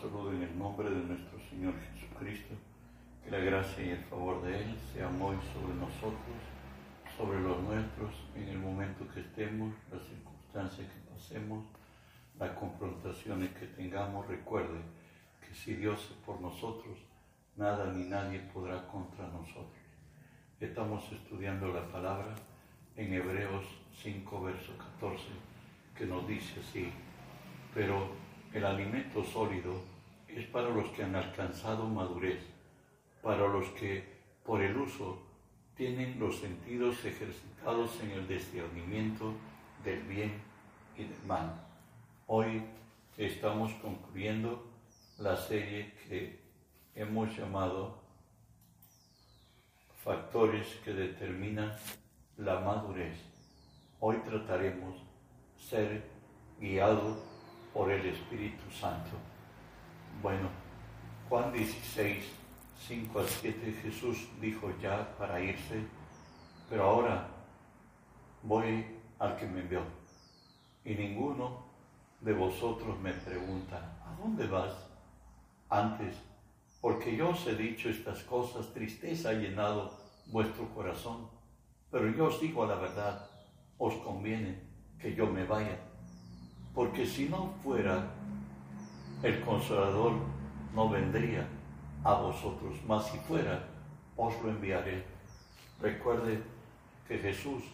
saludo 0.00 0.32
en 0.32 0.42
el 0.42 0.56
nombre 0.56 0.88
de 0.88 1.04
nuestro 1.04 1.40
Señor 1.50 1.74
Jesucristo. 1.92 2.54
Que 3.24 3.30
la 3.32 3.38
gracia 3.38 3.84
y 3.84 3.90
el 3.90 4.04
favor 4.04 4.42
de 4.42 4.62
Él 4.62 4.76
sean 4.92 5.20
hoy 5.20 5.36
sobre 5.52 5.74
nosotros, 5.74 6.38
sobre 7.16 7.40
los 7.40 7.60
nuestros, 7.62 8.14
en 8.36 8.48
el 8.48 8.58
momento 8.58 9.06
que 9.12 9.20
estemos, 9.20 9.74
las 9.90 10.02
circunstancias 10.04 10.86
que 10.88 11.12
pasemos, 11.12 11.64
las 12.38 12.50
confrontaciones 12.52 13.50
que 13.50 13.66
tengamos. 13.66 14.28
Recuerde 14.28 14.78
que 15.40 15.52
si 15.54 15.74
Dios 15.74 15.98
es 16.10 16.16
por 16.24 16.40
nosotros, 16.40 16.96
nada 17.56 17.92
ni 17.92 18.04
nadie 18.04 18.38
podrá 18.54 18.86
contra 18.86 19.26
nosotros. 19.28 19.82
Estamos 20.60 21.10
estudiando 21.10 21.72
la 21.72 21.86
palabra 21.88 22.36
en 22.96 23.12
Hebreos 23.12 23.64
5, 24.00 24.42
verso 24.42 24.72
14, 24.78 25.24
que 25.96 26.06
nos 26.06 26.26
dice 26.28 26.60
así, 26.60 26.88
pero 27.74 28.28
el 28.52 28.64
alimento 28.64 29.22
sólido 29.24 29.97
es 30.28 30.46
para 30.46 30.68
los 30.68 30.90
que 30.90 31.02
han 31.02 31.16
alcanzado 31.16 31.86
madurez, 31.86 32.40
para 33.22 33.48
los 33.48 33.68
que 33.70 34.04
por 34.44 34.62
el 34.62 34.76
uso 34.76 35.22
tienen 35.74 36.18
los 36.18 36.38
sentidos 36.38 37.04
ejercitados 37.04 38.00
en 38.02 38.10
el 38.10 38.28
discernimiento 38.28 39.32
del 39.84 40.02
bien 40.02 40.32
y 40.96 41.04
del 41.04 41.22
mal. 41.26 41.54
Hoy 42.26 42.62
estamos 43.16 43.72
concluyendo 43.74 44.66
la 45.18 45.36
serie 45.36 45.94
que 46.08 46.40
hemos 46.94 47.36
llamado 47.36 48.02
Factores 50.02 50.66
que 50.84 50.92
determinan 50.92 51.76
la 52.36 52.60
madurez. 52.60 53.18
Hoy 54.00 54.16
trataremos 54.18 54.96
ser 55.56 56.02
guiado 56.58 57.18
por 57.74 57.90
el 57.90 58.06
Espíritu 58.06 58.70
Santo. 58.70 59.10
Bueno, 60.22 60.48
Juan 61.28 61.52
16, 61.52 62.24
5 62.88 63.18
al 63.18 63.28
7, 63.28 63.72
Jesús 63.82 64.28
dijo 64.40 64.72
ya 64.80 65.16
para 65.16 65.40
irse, 65.40 65.82
pero 66.68 66.84
ahora 66.84 67.28
voy 68.42 68.84
al 69.18 69.36
que 69.36 69.46
me 69.46 69.60
envió. 69.60 69.82
Y 70.84 70.94
ninguno 70.94 71.66
de 72.20 72.32
vosotros 72.32 72.98
me 73.00 73.12
pregunta, 73.12 74.02
¿a 74.04 74.20
dónde 74.20 74.46
vas? 74.46 74.72
Antes, 75.68 76.14
porque 76.80 77.16
yo 77.16 77.30
os 77.30 77.46
he 77.46 77.54
dicho 77.54 77.88
estas 77.88 78.22
cosas, 78.22 78.72
tristeza 78.72 79.30
ha 79.30 79.34
llenado 79.34 79.98
vuestro 80.26 80.68
corazón, 80.74 81.28
pero 81.90 82.08
yo 82.10 82.26
os 82.26 82.40
digo 82.40 82.66
la 82.66 82.76
verdad, 82.76 83.28
os 83.78 83.94
conviene 83.96 84.58
que 84.98 85.14
yo 85.14 85.26
me 85.26 85.44
vaya 85.44 85.78
porque 86.78 87.04
si 87.04 87.28
no 87.28 87.54
fuera, 87.60 88.06
el 89.22 89.40
consolador 89.40 90.12
no 90.74 90.88
vendría 90.88 91.46
a 92.04 92.14
vosotros, 92.14 92.76
mas 92.86 93.06
si 93.06 93.18
fuera, 93.18 93.64
os 94.16 94.34
lo 94.42 94.50
enviaré. 94.50 95.04
Recuerde 95.80 96.40
que 97.06 97.18
Jesús 97.18 97.64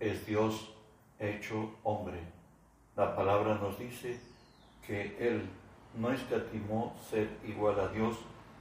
es 0.00 0.24
Dios 0.26 0.74
hecho 1.18 1.74
hombre. 1.82 2.20
La 2.96 3.14
palabra 3.14 3.54
nos 3.56 3.78
dice 3.78 4.18
que 4.86 5.16
Él 5.20 5.42
no 5.98 6.10
escatimó 6.10 6.94
ser 7.10 7.28
igual 7.46 7.78
a 7.80 7.88
Dios 7.88 8.16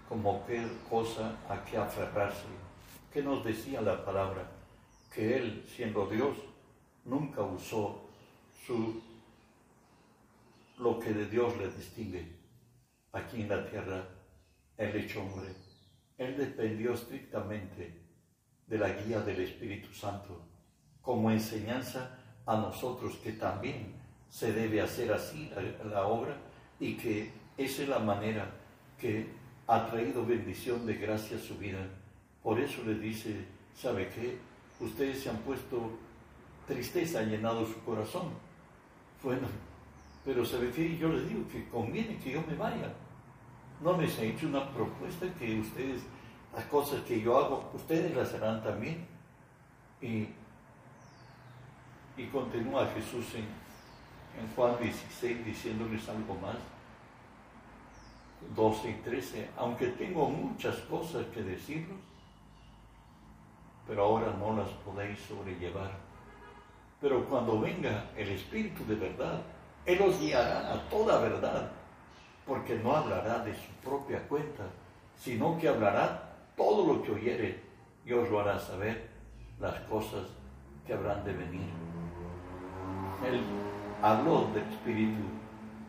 como 0.09 0.45
qué 0.45 0.65
cosa 0.89 1.37
a 1.49 1.63
que 1.63 1.77
aferrarse. 1.77 2.45
¿Qué 3.13 3.21
nos 3.21 3.43
decía 3.43 3.81
la 3.81 4.03
palabra? 4.03 4.49
Que 5.13 5.37
Él, 5.37 5.65
siendo 5.67 6.05
Dios, 6.07 6.37
nunca 7.05 7.41
usó 7.41 8.01
su 8.65 9.01
lo 10.77 10.99
que 10.99 11.13
de 11.13 11.25
Dios 11.25 11.57
le 11.57 11.69
distingue 11.69 12.37
aquí 13.11 13.41
en 13.41 13.49
la 13.49 13.65
tierra, 13.69 14.07
el 14.77 14.95
hecho 14.95 15.21
hombre. 15.21 15.53
Él 16.17 16.37
dependió 16.37 16.93
estrictamente 16.93 18.01
de 18.67 18.77
la 18.77 18.89
guía 18.89 19.21
del 19.21 19.41
Espíritu 19.41 19.93
Santo 19.93 20.41
como 21.01 21.31
enseñanza 21.31 22.19
a 22.45 22.57
nosotros 22.57 23.15
que 23.23 23.33
también 23.33 23.93
se 24.29 24.51
debe 24.51 24.81
hacer 24.81 25.11
así 25.13 25.49
la, 25.89 26.05
obra 26.05 26.35
y 26.79 26.95
que 26.95 27.31
esa 27.57 27.83
es 27.83 27.89
la 27.89 27.99
manera 27.99 28.51
que 28.99 29.27
ha 29.67 29.85
traído 29.85 30.25
bendición 30.25 30.85
de 30.85 30.95
gracia 30.95 31.37
a 31.37 31.39
su 31.39 31.57
vida. 31.57 31.79
Por 32.43 32.59
eso 32.59 32.83
le 32.83 32.95
dice, 32.95 33.45
¿sabe 33.73 34.09
qué? 34.09 34.37
Ustedes 34.79 35.21
se 35.21 35.29
han 35.29 35.37
puesto 35.37 35.91
tristeza, 36.67 37.19
han 37.19 37.29
llenado 37.29 37.65
su 37.65 37.81
corazón. 37.83 38.29
Bueno, 39.23 39.47
pero 40.27 40.43
se 40.43 40.57
refiere, 40.57 40.97
yo 40.97 41.07
les 41.07 41.29
digo 41.29 41.47
que 41.47 41.69
conviene 41.69 42.17
que 42.17 42.31
yo 42.31 42.43
me 42.45 42.53
vaya. 42.55 42.91
No 43.81 43.97
les 43.97 44.19
he 44.19 44.27
hecho 44.27 44.47
una 44.47 44.69
propuesta 44.73 45.25
que 45.39 45.57
ustedes, 45.57 46.01
las 46.53 46.65
cosas 46.65 46.99
que 47.03 47.21
yo 47.21 47.37
hago, 47.37 47.71
ustedes 47.73 48.13
las 48.13 48.33
harán 48.33 48.61
también. 48.61 49.07
Y, 50.01 50.27
y 52.17 52.25
continúa 52.29 52.87
Jesús 52.87 53.35
en, 53.35 53.45
en 54.37 54.53
Juan 54.53 54.75
16 54.81 55.45
diciéndoles 55.45 56.09
algo 56.09 56.35
más. 56.35 56.57
12 58.53 58.89
y 58.89 58.93
13, 58.95 59.49
aunque 59.55 59.87
tengo 59.91 60.29
muchas 60.29 60.75
cosas 60.89 61.25
que 61.27 61.41
deciros, 61.41 61.95
pero 63.87 64.03
ahora 64.03 64.35
no 64.37 64.57
las 64.57 64.69
podéis 64.83 65.19
sobrellevar. 65.21 65.91
Pero 66.99 67.23
cuando 67.29 67.61
venga 67.61 68.11
el 68.17 68.27
Espíritu 68.27 68.83
de 68.85 68.95
verdad, 68.95 69.41
él 69.87 70.01
os 70.01 70.19
guiará 70.19 70.73
a 70.73 70.89
toda 70.89 71.21
verdad, 71.21 71.71
porque 72.45 72.75
no 72.75 72.93
hablará 72.93 73.39
de 73.39 73.55
su 73.55 73.71
propia 73.81 74.19
cuenta, 74.27 74.65
sino 75.15 75.57
que 75.57 75.69
hablará 75.69 76.35
todo 76.57 76.93
lo 76.93 77.01
que 77.01 77.13
oyere 77.13 77.59
y 78.05 78.11
os 78.11 78.29
lo 78.29 78.41
hará 78.41 78.59
saber 78.59 79.07
las 79.61 79.79
cosas 79.81 80.27
que 80.85 80.93
habrán 80.93 81.23
de 81.23 81.31
venir. 81.31 81.69
Él 83.25 83.41
habló 84.01 84.49
del 84.53 84.63
Espíritu 84.63 85.23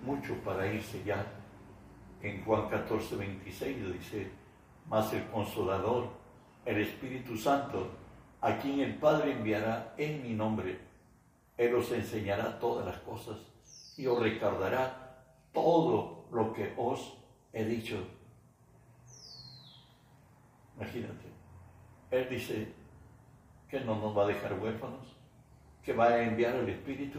mucho 0.04 0.34
para 0.44 0.72
irse 0.72 1.02
ya. 1.02 1.26
En 2.22 2.44
Juan 2.44 2.68
14, 2.68 3.16
26 3.16 3.92
dice, 3.94 4.30
mas 4.88 5.12
el 5.12 5.26
consolador, 5.26 6.06
el 6.64 6.82
Espíritu 6.82 7.36
Santo, 7.36 7.88
a 8.40 8.56
quien 8.58 8.78
el 8.78 8.94
Padre 8.94 9.32
enviará 9.32 9.92
en 9.98 10.22
mi 10.22 10.34
nombre, 10.34 10.78
Él 11.56 11.74
os 11.74 11.90
enseñará 11.90 12.60
todas 12.60 12.86
las 12.86 12.98
cosas 12.98 13.38
y 13.98 14.06
os 14.06 14.18
recordará 14.18 15.24
todo 15.52 16.24
lo 16.30 16.52
que 16.52 16.72
os 16.76 17.18
he 17.52 17.64
dicho. 17.64 17.96
Imagínate, 20.76 21.26
Él 22.10 22.28
dice 22.30 22.72
que 23.68 23.80
no 23.80 23.96
nos 23.96 24.16
va 24.16 24.22
a 24.22 24.28
dejar 24.28 24.52
huérfanos, 24.54 25.16
que 25.82 25.92
va 25.92 26.06
a 26.06 26.22
enviar 26.22 26.54
el 26.54 26.68
Espíritu 26.68 27.18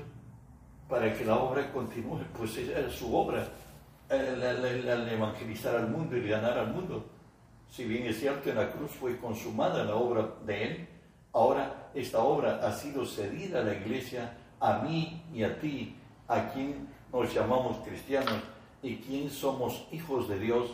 para 0.87 1.13
que 1.13 1.25
la 1.25 1.37
obra 1.37 1.71
continúe, 1.71 2.21
pues 2.35 2.57
es 2.57 2.93
su 2.93 3.13
obra, 3.13 3.45
el, 4.09 5.09
evangelizar 5.09 5.75
al 5.75 5.89
mundo 5.89 6.15
y 6.15 6.27
ganar 6.27 6.57
al 6.57 6.73
mundo. 6.73 7.05
Si 7.69 7.83
bien 7.83 8.07
es 8.07 8.19
cierto 8.19 8.49
en 8.49 8.55
la 8.55 8.71
cruz 8.71 8.91
fue 8.91 9.17
consumada 9.17 9.83
la 9.83 9.95
obra 9.95 10.27
de 10.45 10.63
Él, 10.63 10.87
ahora 11.33 11.91
esta 11.93 12.19
obra 12.19 12.65
ha 12.65 12.71
sido 12.71 13.05
cedida 13.05 13.59
a 13.59 13.63
la 13.63 13.75
iglesia, 13.75 14.37
a 14.61 14.79
mí 14.79 15.23
y 15.33 15.43
a 15.43 15.59
ti, 15.59 15.95
a 16.29 16.47
quien 16.53 16.87
nos 17.11 17.33
llamamos 17.33 17.77
cristianos 17.85 18.39
y 18.81 18.97
quien 18.97 19.29
somos 19.29 19.87
hijos 19.91 20.29
de 20.29 20.39
Dios, 20.39 20.69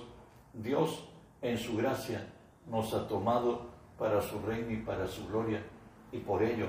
Dios 0.54 1.06
en 1.42 1.58
su 1.58 1.78
gracia 1.78 2.28
nos 2.70 2.94
ha 2.94 3.08
tomado 3.08 3.66
para 3.98 4.22
su 4.22 4.40
reino 4.40 4.72
y 4.72 4.78
para 4.78 5.08
su 5.08 5.26
gloria 5.28 5.64
y 6.12 6.20
por 6.20 6.44
ello 6.44 6.68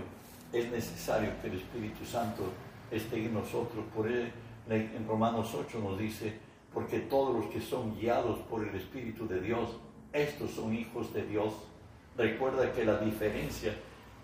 es 0.52 0.70
necesario 0.70 1.30
que 1.42 1.48
el 1.48 1.56
Espíritu 1.56 2.04
Santo 2.04 2.44
esté 2.90 3.24
en 3.24 3.34
nosotros. 3.34 3.84
Por 3.94 4.06
él, 4.06 4.32
en 4.68 5.06
Romanos 5.06 5.54
8 5.54 5.78
nos 5.80 5.98
dice, 5.98 6.38
porque 6.72 7.00
todos 7.00 7.34
los 7.34 7.52
que 7.52 7.60
son 7.60 7.98
guiados 7.98 8.38
por 8.50 8.66
el 8.66 8.74
Espíritu 8.74 9.26
de 9.26 9.40
Dios, 9.40 9.76
estos 10.12 10.52
son 10.52 10.74
hijos 10.74 11.12
de 11.12 11.26
Dios. 11.26 11.52
Recuerda 12.16 12.72
que 12.72 12.84
la 12.84 12.98
diferencia 12.98 13.74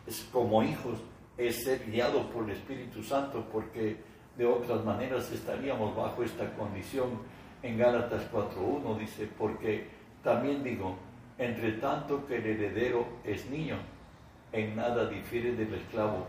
es 0.07 0.29
como 0.33 0.63
hijos 0.63 0.99
es 1.37 1.65
ser 1.65 1.91
guiados 1.91 2.27
por 2.27 2.45
el 2.45 2.51
Espíritu 2.51 3.03
Santo, 3.03 3.45
porque 3.51 3.97
de 4.37 4.47
otras 4.47 4.85
maneras 4.85 5.31
estaríamos 5.31 5.95
bajo 5.97 6.23
esta 6.23 6.53
condición. 6.55 7.11
En 7.63 7.79
Gálatas 7.79 8.23
4.1 8.33 8.99
dice, 8.99 9.29
porque 9.39 9.89
también 10.23 10.63
digo, 10.63 10.97
entre 11.39 11.73
tanto 11.73 12.27
que 12.27 12.37
el 12.37 12.47
heredero 12.47 13.07
es 13.25 13.49
niño, 13.51 13.77
en 14.53 14.77
nada 14.77 15.09
difiere 15.09 15.53
del 15.53 15.75
esclavo, 15.75 16.27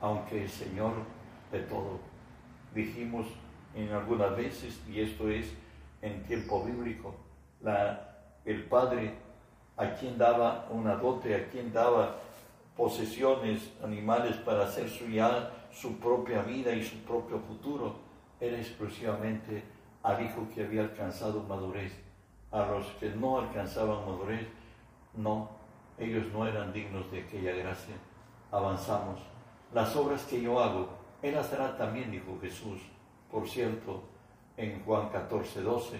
aunque 0.00 0.42
el 0.42 0.48
Señor 0.48 0.92
de 1.50 1.60
todo. 1.60 1.98
Dijimos 2.74 3.26
en 3.74 3.90
algunas 3.90 4.36
veces, 4.36 4.80
y 4.88 5.00
esto 5.00 5.28
es 5.28 5.52
en 6.02 6.22
tiempo 6.24 6.64
bíblico, 6.64 7.14
la, 7.62 8.16
el 8.44 8.64
Padre 8.64 9.14
a 9.76 9.94
quien 9.94 10.18
daba 10.18 10.66
una 10.70 10.96
dote, 10.96 11.34
a 11.34 11.48
quien 11.48 11.72
daba 11.72 12.16
posesiones, 12.76 13.72
animales 13.82 14.36
para 14.36 14.64
hacer 14.64 14.88
suya 14.88 15.50
su 15.72 15.98
propia 15.98 16.42
vida 16.42 16.72
y 16.72 16.82
su 16.82 16.96
propio 16.98 17.38
futuro, 17.40 17.94
era 18.40 18.56
exclusivamente 18.56 19.62
al 20.02 20.24
hijo 20.24 20.46
que 20.54 20.64
había 20.64 20.82
alcanzado 20.82 21.42
madurez. 21.42 21.92
A 22.50 22.66
los 22.66 22.86
que 22.98 23.10
no 23.10 23.38
alcanzaban 23.38 24.04
madurez, 24.06 24.48
no, 25.14 25.50
ellos 25.98 26.26
no 26.32 26.46
eran 26.46 26.72
dignos 26.72 27.10
de 27.10 27.20
aquella 27.20 27.52
gracia. 27.52 27.94
Avanzamos. 28.50 29.20
Las 29.72 29.94
obras 29.94 30.24
que 30.24 30.42
yo 30.42 30.60
hago, 30.60 30.88
Él 31.22 31.34
las 31.34 31.52
hará 31.52 31.76
también, 31.76 32.10
dijo 32.10 32.38
Jesús. 32.40 32.80
Por 33.30 33.48
cierto, 33.48 34.02
en 34.56 34.82
Juan 34.84 35.10
14, 35.10 35.60
12, 35.60 35.96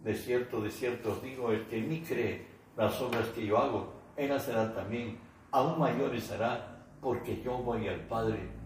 de 0.00 0.14
cierto, 0.14 0.60
de 0.60 0.70
cierto 0.70 1.12
os 1.12 1.22
digo, 1.22 1.52
el 1.52 1.66
que 1.66 1.78
en 1.78 1.88
mí 1.88 2.00
cree 2.00 2.46
las 2.76 3.00
obras 3.00 3.28
que 3.28 3.46
yo 3.46 3.58
hago, 3.58 3.92
Él 4.16 4.30
las 4.30 4.46
también. 4.74 5.18
Aún 5.52 5.78
mayores 5.78 6.32
hará, 6.32 6.84
porque 7.00 7.40
yo 7.42 7.58
voy 7.58 7.86
al 7.86 8.00
Padre. 8.00 8.63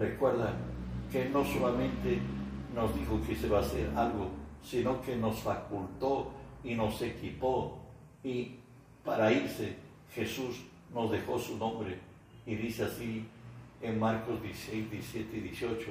Recuerda 0.00 0.54
que 1.12 1.28
no 1.28 1.44
solamente 1.44 2.18
nos 2.74 2.98
dijo 2.98 3.20
que 3.26 3.36
se 3.36 3.50
va 3.50 3.58
a 3.58 3.60
hacer 3.60 3.86
algo, 3.94 4.30
sino 4.62 5.02
que 5.02 5.14
nos 5.14 5.40
facultó 5.40 6.32
y 6.64 6.74
nos 6.74 7.02
equipó. 7.02 7.78
Y 8.24 8.56
para 9.04 9.30
irse, 9.30 9.76
Jesús 10.14 10.64
nos 10.94 11.10
dejó 11.10 11.38
su 11.38 11.58
nombre. 11.58 11.98
Y 12.46 12.54
dice 12.54 12.84
así 12.84 13.28
en 13.82 14.00
Marcos 14.00 14.42
16, 14.42 14.90
17 14.90 15.36
y 15.36 15.40
18, 15.40 15.90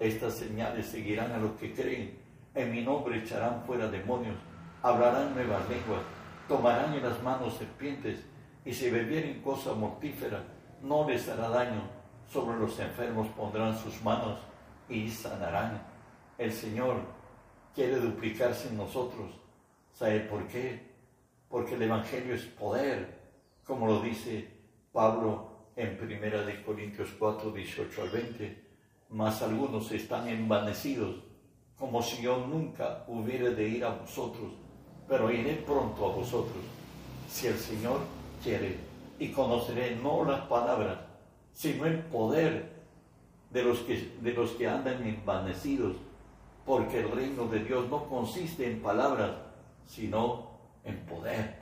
estas 0.00 0.34
señales 0.34 0.86
seguirán 0.86 1.30
a 1.32 1.38
los 1.38 1.52
que 1.52 1.74
creen. 1.74 2.16
En 2.54 2.72
mi 2.72 2.80
nombre 2.80 3.18
echarán 3.18 3.64
fuera 3.66 3.86
demonios, 3.90 4.36
hablarán 4.82 5.34
nuevas 5.34 5.68
lenguas, 5.68 6.00
tomarán 6.48 6.94
en 6.94 7.02
las 7.02 7.22
manos 7.22 7.52
serpientes, 7.58 8.24
y 8.64 8.72
si 8.72 8.88
bebieren 8.88 9.42
cosa 9.42 9.74
mortífera, 9.74 10.42
no 10.82 11.06
les 11.06 11.28
hará 11.28 11.50
daño. 11.50 12.01
Sobre 12.32 12.58
los 12.58 12.78
enfermos 12.78 13.28
pondrán 13.36 13.76
sus 13.78 14.02
manos 14.02 14.38
y 14.88 15.10
sanarán 15.10 15.82
el 16.38 16.50
Señor 16.50 16.96
quiere 17.74 17.96
duplicarse 17.96 18.68
en 18.68 18.78
nosotros. 18.78 19.30
¿Sabe 19.92 20.20
por 20.20 20.48
qué? 20.48 20.80
Porque 21.50 21.74
el 21.74 21.82
Evangelio 21.82 22.34
es 22.34 22.44
poder, 22.44 23.20
como 23.66 23.86
lo 23.86 24.00
dice 24.00 24.48
Pablo 24.92 25.50
en 25.76 25.98
Primera 25.98 26.42
de 26.42 26.62
Corintios 26.62 27.10
4, 27.18 27.50
18 27.52 28.02
al 28.02 28.08
20. 28.08 28.64
Mas 29.10 29.42
algunos 29.42 29.92
están 29.92 30.26
envanecidos, 30.26 31.16
como 31.78 32.00
si 32.00 32.22
yo 32.22 32.46
nunca 32.46 33.04
hubiera 33.08 33.50
de 33.50 33.68
ir 33.68 33.84
a 33.84 33.90
vosotros, 33.90 34.52
pero 35.06 35.30
iré 35.30 35.56
pronto 35.56 36.10
a 36.10 36.14
vosotros, 36.14 36.64
si 37.28 37.48
el 37.48 37.58
Señor 37.58 38.00
quiere, 38.42 38.78
y 39.18 39.28
conoceré 39.28 39.96
no 39.96 40.24
las 40.24 40.40
palabras, 40.46 41.11
sino 41.52 41.86
el 41.86 41.98
poder 42.00 42.72
de 43.50 43.62
los 43.62 43.78
que, 43.80 44.16
de 44.20 44.32
los 44.32 44.50
que 44.52 44.68
andan 44.68 45.06
envanecidos 45.06 45.96
porque 46.64 47.00
el 47.00 47.10
reino 47.10 47.46
de 47.46 47.60
Dios 47.60 47.88
no 47.88 48.04
consiste 48.04 48.70
en 48.70 48.80
palabras, 48.80 49.32
sino 49.86 50.50
en 50.84 50.96
poder. 51.06 51.56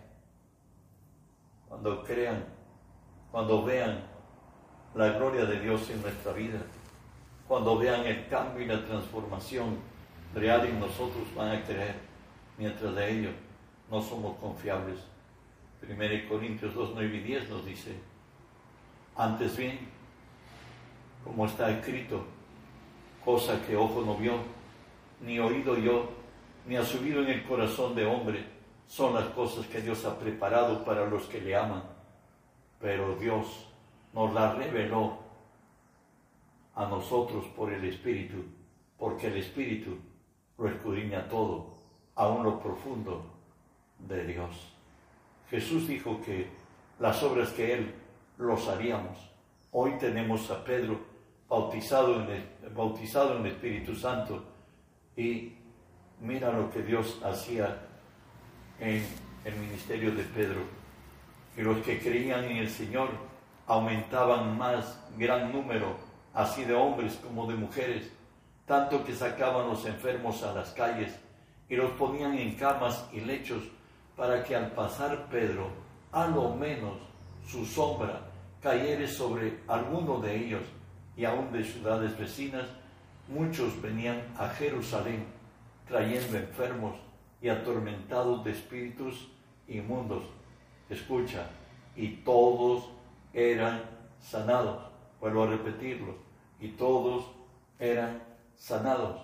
Cuando 1.69 2.03
crean, 2.05 2.45
cuando 3.31 3.65
vean 3.65 4.01
la 4.95 5.13
gloria 5.13 5.45
de 5.47 5.61
Dios 5.61 5.89
en 5.91 6.03
nuestra 6.03 6.33
vida, 6.33 6.61
cuando 7.49 7.79
vean 7.79 8.05
el 8.07 8.29
cambio 8.29 8.63
y 8.63 8.67
la 8.67 8.85
transformación 8.85 9.79
real 10.35 10.67
en 10.67 10.79
nosotros, 10.79 11.25
van 11.35 11.57
a 11.57 11.65
creer, 11.65 11.95
mientras 12.59 12.95
de 12.95 13.11
ello 13.11 13.31
no 13.91 14.03
somos 14.03 14.37
confiables. 14.39 14.99
1 15.83 16.29
Corintios 16.29 16.75
2, 16.75 16.91
9 16.95 17.17
y 17.17 17.21
10 17.21 17.49
nos 17.49 17.65
dice, 17.65 17.97
antes 19.21 19.55
bien, 19.55 19.79
como 21.23 21.45
está 21.45 21.71
escrito, 21.71 22.25
cosa 23.23 23.61
que 23.67 23.77
ojo 23.77 24.01
no 24.01 24.17
vio, 24.17 24.37
ni 25.21 25.39
oído 25.39 25.77
yo, 25.77 26.09
ni 26.67 26.77
ha 26.77 26.85
subido 26.85 27.23
en 27.23 27.29
el 27.29 27.45
corazón 27.45 27.95
de 27.95 28.07
hombre, 28.07 28.47
son 28.87 29.15
las 29.15 29.27
cosas 29.27 29.67
que 29.67 29.83
Dios 29.83 30.07
ha 30.07 30.19
preparado 30.19 30.83
para 30.85 31.05
los 31.05 31.25
que 31.25 31.39
le 31.39 31.55
aman. 31.55 31.83
Pero 32.81 33.15
Dios 33.17 33.69
nos 34.15 34.33
las 34.33 34.57
reveló 34.57 35.19
a 36.75 36.87
nosotros 36.87 37.45
por 37.55 37.71
el 37.71 37.85
Espíritu, 37.85 38.43
porque 38.99 39.27
el 39.27 39.37
Espíritu 39.37 39.99
lo 40.57 40.67
escudriña 40.67 41.29
todo, 41.29 41.75
aún 42.15 42.43
lo 42.43 42.59
profundo 42.59 43.27
de 43.99 44.25
Dios. 44.25 44.73
Jesús 45.51 45.87
dijo 45.87 46.23
que 46.25 46.49
las 46.99 47.23
obras 47.23 47.51
que 47.51 47.75
Él 47.75 47.95
los 48.41 48.69
haríamos. 48.69 49.19
Hoy 49.71 49.93
tenemos 49.99 50.51
a 50.51 50.65
Pedro 50.65 50.99
bautizado 51.49 52.23
en 52.23 52.31
el, 52.31 52.71
bautizado 52.75 53.37
en 53.37 53.45
el 53.45 53.53
Espíritu 53.53 53.95
Santo 53.95 54.43
y 55.17 55.57
mira 56.21 56.51
lo 56.51 56.71
que 56.71 56.83
Dios 56.83 57.21
hacía 57.23 57.79
en 58.79 59.05
el 59.45 59.57
ministerio 59.57 60.15
de 60.15 60.25
Pedro. 60.25 60.61
Y 61.57 61.61
los 61.61 61.79
que 61.85 61.99
creían 61.99 62.45
en 62.45 62.57
el 62.57 62.71
Señor 62.71 63.11
aumentaban 63.67 64.57
más, 64.57 64.99
gran 65.19 65.53
número, 65.53 65.97
así 66.33 66.65
de 66.65 66.75
hombres 66.75 67.21
como 67.23 67.47
de 67.47 67.55
mujeres, 67.55 68.11
tanto 68.65 69.05
que 69.05 69.15
sacaban 69.15 69.69
los 69.69 69.85
enfermos 69.85 70.43
a 70.43 70.55
las 70.55 70.71
calles 70.71 71.15
y 71.69 71.77
los 71.77 71.91
ponían 71.93 72.39
en 72.39 72.55
camas 72.55 73.07
y 73.13 73.21
lechos 73.21 73.63
para 74.17 74.43
que 74.43 74.57
al 74.57 74.71
pasar 74.73 75.29
Pedro, 75.29 75.69
a 76.11 76.27
lo 76.27 76.55
menos 76.55 76.95
su 77.47 77.65
sombra 77.67 78.30
cayere 78.61 79.07
sobre 79.07 79.61
alguno 79.67 80.21
de 80.21 80.37
ellos 80.37 80.63
y 81.17 81.25
aún 81.25 81.51
de 81.53 81.65
ciudades 81.65 82.17
vecinas 82.19 82.67
muchos 83.29 83.81
venían 83.81 84.23
a 84.39 84.49
Jerusalén 84.49 85.25
trayendo 85.87 86.37
enfermos 86.37 86.97
y 87.41 87.49
atormentados 87.49 88.45
de 88.45 88.53
espíritus 88.53 89.29
inmundos. 89.67 90.25
Escucha, 90.89 91.47
y 91.97 92.09
todos 92.17 92.91
eran 93.33 93.83
sanados. 94.21 94.91
Vuelvo 95.21 95.45
a 95.45 95.49
repetirlo, 95.49 96.15
y 96.61 96.69
todos 96.69 97.25
eran 97.79 98.23
sanados. 98.57 99.21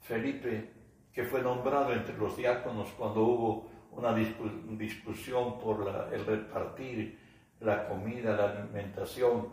Felipe, 0.00 0.72
que 1.12 1.24
fue 1.24 1.42
nombrado 1.42 1.92
entre 1.92 2.16
los 2.16 2.36
diáconos 2.36 2.88
cuando 2.98 3.22
hubo 3.22 3.70
una 3.92 4.14
discusión 4.14 5.58
por 5.58 6.10
el 6.12 6.24
repartir 6.24 7.18
la 7.62 7.88
comida, 7.88 8.36
la 8.36 8.50
alimentación 8.50 9.48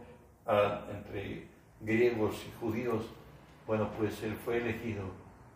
entre 0.91 1.47
griegos 1.79 2.43
y 2.47 2.59
judíos, 2.59 3.05
bueno, 3.67 3.89
pues 3.97 4.21
él 4.23 4.35
fue 4.43 4.57
elegido, 4.57 5.03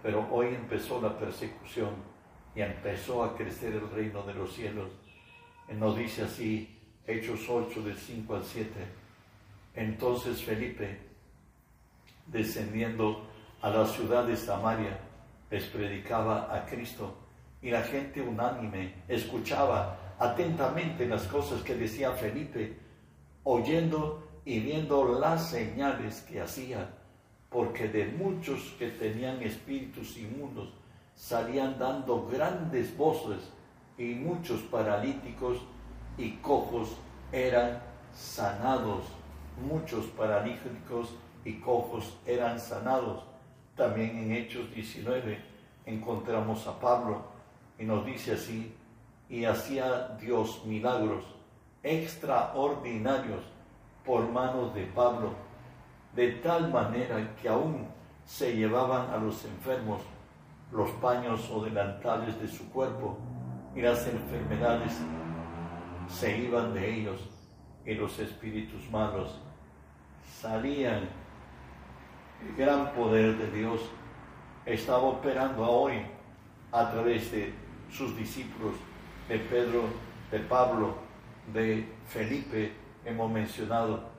pero 0.01 0.27
hoy 0.31 0.47
empezó 0.47 1.01
la 1.01 1.17
persecución 1.17 1.95
y 2.55 2.61
empezó 2.61 3.23
a 3.23 3.35
crecer 3.35 3.73
el 3.73 3.89
reino 3.89 4.21
de 4.23 4.35
los 4.35 4.53
cielos. 4.53 4.91
Él 5.67 5.79
nos 5.79 5.97
dice 5.97 6.23
así, 6.23 6.79
Hechos 7.07 7.49
8 7.49 7.81
del 7.81 7.97
5 7.97 8.35
al 8.35 8.43
7. 8.43 8.69
Entonces 9.75 10.43
Felipe, 10.43 10.99
descendiendo 12.27 13.27
a 13.61 13.69
la 13.69 13.85
ciudad 13.87 14.25
de 14.25 14.37
Samaria, 14.37 14.99
les 15.49 15.65
predicaba 15.65 16.55
a 16.55 16.65
Cristo 16.65 17.17
y 17.61 17.71
la 17.71 17.81
gente 17.81 18.21
unánime 18.21 18.93
escuchaba 19.07 19.97
atentamente 20.19 21.07
las 21.07 21.23
cosas 21.23 21.61
que 21.63 21.75
decía 21.75 22.11
Felipe, 22.11 22.77
oyendo 23.43 24.23
y 24.45 24.59
viendo 24.59 25.19
las 25.19 25.49
señales 25.49 26.21
que 26.21 26.41
hacía 26.41 26.89
porque 27.53 27.87
de 27.87 28.07
muchos 28.07 28.73
que 28.79 28.89
tenían 28.89 29.41
espíritus 29.43 30.17
inmundos 30.17 30.73
salían 31.15 31.77
dando 31.77 32.25
grandes 32.25 32.97
voces 32.97 33.51
y 33.95 34.15
muchos 34.15 34.61
paralíticos 34.61 35.59
y 36.17 36.31
cojos 36.37 36.97
eran 37.31 37.79
sanados. 38.11 39.05
Muchos 39.69 40.05
paralíticos 40.07 41.09
y 41.45 41.59
cojos 41.59 42.17
eran 42.25 42.59
sanados. 42.59 43.23
También 43.75 44.17
en 44.17 44.31
Hechos 44.31 44.73
19 44.73 45.39
encontramos 45.85 46.65
a 46.65 46.79
Pablo 46.79 47.21
y 47.77 47.83
nos 47.83 48.03
dice 48.03 48.33
así, 48.33 48.73
y 49.33 49.45
hacía 49.45 50.15
Dios 50.21 50.61
milagros 50.63 51.25
extraordinarios 51.81 53.41
por 54.05 54.29
manos 54.29 54.75
de 54.75 54.85
Pablo 54.85 55.31
de 56.15 56.33
tal 56.33 56.71
manera 56.71 57.35
que 57.41 57.49
aún 57.49 57.87
se 58.23 58.55
llevaban 58.55 59.09
a 59.09 59.17
los 59.17 59.43
enfermos 59.43 60.03
los 60.71 60.91
paños 60.91 61.49
o 61.51 61.63
delantales 61.63 62.39
de 62.39 62.47
su 62.47 62.69
cuerpo 62.69 63.17
y 63.75 63.81
las 63.81 64.05
enfermedades 64.05 64.99
se 66.07 66.37
iban 66.37 66.75
de 66.75 66.93
ellos 66.93 67.27
y 67.87 67.95
los 67.95 68.19
espíritus 68.19 68.87
malos 68.91 69.41
salían. 70.41 71.09
El 72.39 72.55
gran 72.55 72.93
poder 72.93 73.35
de 73.35 73.49
Dios 73.49 73.81
estaba 74.63 75.01
operando 75.01 75.67
hoy 75.67 76.05
a 76.71 76.91
través 76.91 77.31
de 77.31 77.51
sus 77.89 78.15
discípulos, 78.15 78.75
de 79.27 79.39
Pedro, 79.39 79.83
de 80.31 80.39
Pablo, 80.39 80.95
de 81.53 81.85
Felipe, 82.07 82.71
hemos 83.05 83.31
mencionado. 83.31 84.11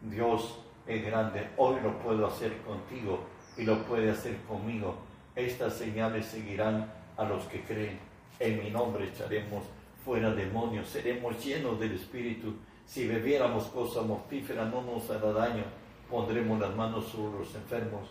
Dios 0.00 0.58
es 0.86 1.04
grande. 1.04 1.48
Hoy 1.56 1.76
lo 1.82 1.98
puedo 1.98 2.26
hacer 2.26 2.58
contigo 2.62 3.24
y 3.56 3.64
lo 3.64 3.82
puede 3.84 4.10
hacer 4.10 4.36
conmigo. 4.42 4.96
Estas 5.34 5.74
señales 5.74 6.26
seguirán 6.26 6.92
a 7.16 7.24
los 7.24 7.44
que 7.44 7.62
creen. 7.62 7.98
En 8.38 8.62
mi 8.62 8.70
nombre 8.70 9.08
echaremos 9.08 9.64
fuera 10.04 10.30
demonios, 10.32 10.88
seremos 10.88 11.42
llenos 11.42 11.80
del 11.80 11.92
Espíritu. 11.92 12.54
Si 12.84 13.06
bebiéramos 13.06 13.64
cosa 13.64 14.02
mortífera 14.02 14.66
no 14.66 14.82
nos 14.82 15.10
hará 15.10 15.32
daño. 15.32 15.64
Pondremos 16.10 16.60
las 16.60 16.74
manos 16.76 17.06
sobre 17.06 17.38
los 17.38 17.54
enfermos 17.54 18.08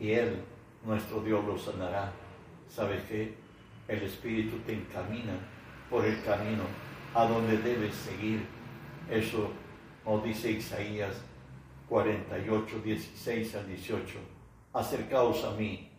y 0.00 0.10
Él, 0.12 0.42
nuestro 0.84 1.22
Dios, 1.22 1.44
los 1.44 1.62
sanará. 1.62 2.12
¿Sabes 2.68 3.02
qué? 3.08 3.34
El 3.86 4.02
Espíritu 4.02 4.58
te 4.66 4.74
encamina 4.74 5.34
por 5.90 6.04
el 6.04 6.22
camino 6.22 6.64
a 7.14 7.26
donde 7.26 7.58
debes 7.58 7.94
seguir. 7.94 8.46
Eso 9.10 9.50
nos 10.04 10.22
dice 10.22 10.52
Isaías 10.52 11.14
48, 11.88 12.80
16 12.84 13.54
al 13.54 13.66
18. 13.66 14.18
Acercaos 14.72 15.44
a 15.44 15.52
mí, 15.52 15.90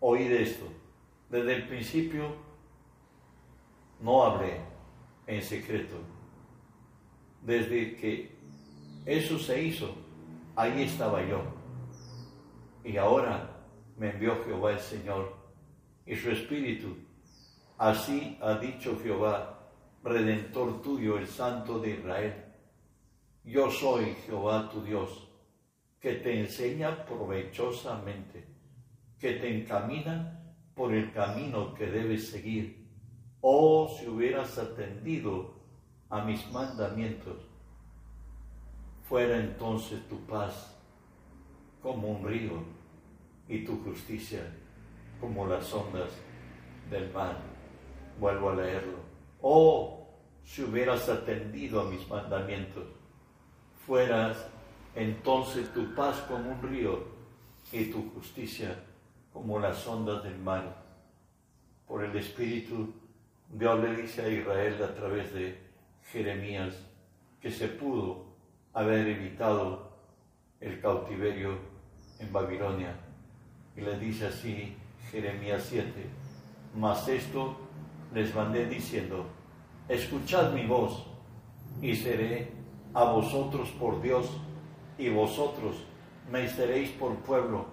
oíd 0.00 0.30
esto. 0.30 0.66
Desde 1.28 1.56
el 1.56 1.66
principio 1.66 2.36
no 4.00 4.24
hablé 4.24 4.60
en 5.26 5.42
secreto. 5.42 5.96
Desde 7.42 7.96
que 7.96 8.30
eso 9.04 9.38
se 9.38 9.62
hizo, 9.62 9.94
ahí 10.54 10.82
estaba 10.82 11.26
yo. 11.26 11.42
Y 12.84 12.96
ahora 12.96 13.50
me 13.96 14.10
envió 14.10 14.44
Jehová 14.44 14.72
el 14.72 14.80
Señor 14.80 15.34
y 16.06 16.14
su 16.14 16.30
Espíritu. 16.30 16.96
Así 17.78 18.38
ha 18.40 18.54
dicho 18.54 18.98
Jehová, 19.02 19.58
Redentor 20.04 20.82
tuyo, 20.82 21.18
el 21.18 21.26
Santo 21.26 21.78
de 21.78 21.90
Israel. 21.90 22.44
Yo 23.44 23.70
soy 23.70 24.14
Jehová 24.26 24.68
tu 24.70 24.82
Dios, 24.82 25.28
que 26.00 26.14
te 26.14 26.40
enseña 26.40 27.04
provechosamente, 27.04 28.46
que 29.18 29.34
te 29.34 29.62
encamina 29.62 30.54
por 30.74 30.92
el 30.92 31.12
camino 31.12 31.74
que 31.74 31.86
debes 31.86 32.28
seguir. 32.28 32.88
Oh, 33.40 33.88
si 33.98 34.08
hubieras 34.08 34.58
atendido 34.58 35.54
a 36.08 36.24
mis 36.24 36.50
mandamientos, 36.52 37.36
fuera 39.02 39.38
entonces 39.38 40.06
tu 40.08 40.18
paz 40.26 40.76
como 41.82 42.08
un 42.08 42.26
río 42.26 42.62
y 43.48 43.64
tu 43.64 43.82
justicia 43.82 44.40
como 45.20 45.46
las 45.46 45.72
ondas 45.72 46.10
del 46.90 47.12
mar. 47.12 47.51
Vuelvo 48.18 48.50
a 48.50 48.54
leerlo. 48.54 48.98
Oh, 49.40 50.06
si 50.44 50.62
hubieras 50.62 51.08
atendido 51.08 51.80
a 51.80 51.84
mis 51.84 52.06
mandamientos, 52.08 52.84
fueras 53.86 54.46
entonces 54.94 55.72
tu 55.72 55.94
paz 55.94 56.18
como 56.28 56.50
un 56.50 56.62
río 56.62 57.04
y 57.72 57.86
tu 57.86 58.10
justicia 58.10 58.76
como 59.32 59.58
las 59.58 59.86
ondas 59.86 60.22
del 60.22 60.38
mar. 60.38 60.82
Por 61.86 62.04
el 62.04 62.16
Espíritu, 62.16 62.92
Dios 63.48 63.80
le 63.80 63.96
dice 63.96 64.22
a 64.22 64.28
Israel 64.28 64.82
a 64.82 64.94
través 64.94 65.32
de 65.32 65.58
Jeremías 66.10 66.74
que 67.40 67.50
se 67.50 67.68
pudo 67.68 68.26
haber 68.72 69.08
evitado 69.08 69.92
el 70.60 70.80
cautiverio 70.80 71.58
en 72.18 72.32
Babilonia. 72.32 72.94
Y 73.76 73.80
le 73.80 73.98
dice 73.98 74.26
así 74.26 74.76
Jeremías 75.10 75.66
7, 75.68 75.90
mas 76.76 77.08
esto 77.08 77.56
les 78.14 78.34
mandé 78.34 78.66
diciendo, 78.66 79.26
escuchad 79.88 80.52
mi 80.52 80.66
voz 80.66 81.06
y 81.80 81.96
seré 81.96 82.52
a 82.94 83.04
vosotros 83.04 83.70
por 83.70 84.00
Dios 84.02 84.28
y 84.98 85.08
vosotros 85.08 85.76
me 86.30 86.48
seréis 86.48 86.90
por 86.90 87.16
pueblo. 87.16 87.66